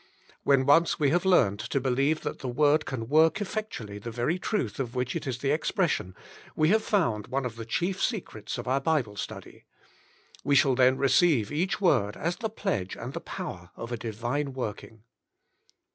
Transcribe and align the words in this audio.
When 0.41 0.65
once 0.65 0.99
we 0.99 1.11
have 1.11 1.25
learned 1.25 1.59
to 1.59 1.79
believe 1.79 2.21
that 2.21 2.39
the 2.39 2.47
Word 2.47 2.87
can 2.87 3.07
work 3.07 3.35
effectu 3.35 3.37
42 3.37 3.39
The 3.39 3.45
Inner 3.45 3.69
Chamber 3.69 3.91
ally 3.91 3.99
the 3.99 4.09
very 4.11 4.39
truth 4.39 4.79
of 4.79 4.95
which 4.95 5.15
it 5.15 5.27
is 5.27 5.37
the 5.37 5.51
expression; 5.51 6.15
we 6.55 6.69
have 6.69 6.81
found 6.83 7.27
one 7.27 7.45
of 7.45 7.55
the 7.55 7.67
chief 7.67 8.01
secrets 8.01 8.57
of 8.57 8.67
our 8.67 8.81
Bible 8.81 9.15
Study. 9.15 9.63
We 10.43 10.55
shall 10.55 10.73
then 10.73 10.97
receive 10.97 11.51
each 11.51 11.79
word 11.79 12.17
as 12.17 12.37
the 12.37 12.49
pledge 12.49 12.95
and 12.95 13.13
the 13.13 13.21
power 13.21 13.69
of 13.75 13.91
a 13.91 13.95
Divine 13.97 14.53
working. 14.53 15.03